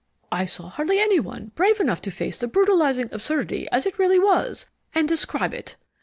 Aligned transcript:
I 0.31 0.45
saw 0.45 0.67
hardly 0.67 0.97
any 0.99 1.19
one 1.19 1.51
brave 1.53 1.79
enough 1.79 2.01
to 2.01 2.09
face 2.09 2.39
the 2.39 2.47
brutalizing 2.47 3.09
absurdity 3.13 3.67
as 3.71 3.85
it 3.85 3.99
really 3.99 4.17
was, 4.17 4.65
and 4.95 5.07
describe 5.07 5.53
it. 5.53 5.75